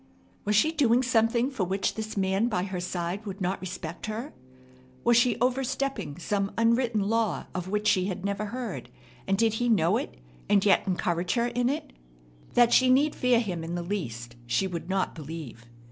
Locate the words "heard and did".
8.45-9.53